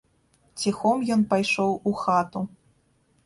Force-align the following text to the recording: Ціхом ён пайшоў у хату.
Ціхом 0.61 1.03
ён 1.17 1.21
пайшоў 1.35 1.75
у 1.91 1.93
хату. 2.01 2.39